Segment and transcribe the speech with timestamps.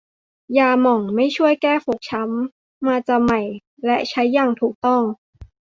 [0.57, 3.41] ยาหม่องไม่ช่วยแก้ฟกช้ำ มาจำใหม่
[3.85, 5.03] และใช้อย่างถูกต้อง